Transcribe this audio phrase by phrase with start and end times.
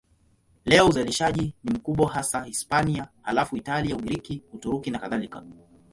[0.65, 5.43] Leo uzalishaji ni mkubwa hasa Hispania, halafu Italia, Ugiriki, Uturuki nakadhalika.